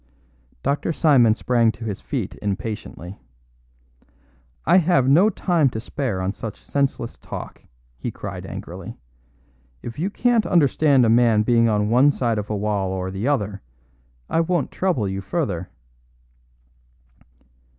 Dr. 0.63 0.93
Simon 0.93 1.35
sprang 1.35 1.71
to 1.73 1.85
his 1.85 2.01
feet 2.01 2.35
impatiently. 2.41 3.19
"I 4.65 4.77
have 4.77 5.07
no 5.07 5.29
time 5.29 5.69
to 5.69 5.79
spare 5.79 6.21
on 6.23 6.33
such 6.33 6.59
senseless 6.65 7.19
talk," 7.19 7.61
he 7.99 8.09
cried 8.09 8.47
angrily. 8.47 8.97
"If 9.83 9.99
you 9.99 10.09
can't 10.09 10.47
understand 10.47 11.05
a 11.05 11.09
man 11.09 11.43
being 11.43 11.69
on 11.69 11.89
one 11.91 12.09
side 12.11 12.39
of 12.39 12.49
a 12.49 12.57
wall 12.57 12.89
or 12.91 13.11
the 13.11 13.27
other, 13.27 13.61
I 14.27 14.39
won't 14.41 14.71
trouble 14.71 15.07
you 15.07 15.21
further." 15.21 15.69